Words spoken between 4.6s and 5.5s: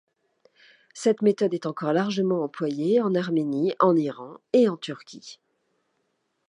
en Turquie.